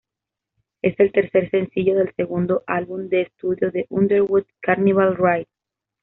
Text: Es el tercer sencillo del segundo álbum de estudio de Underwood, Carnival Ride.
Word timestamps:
Es 0.81 0.99
el 0.99 1.11
tercer 1.11 1.51
sencillo 1.51 1.95
del 1.95 2.11
segundo 2.15 2.63
álbum 2.65 3.07
de 3.09 3.21
estudio 3.21 3.69
de 3.69 3.85
Underwood, 3.89 4.45
Carnival 4.59 5.15
Ride. 5.15 5.47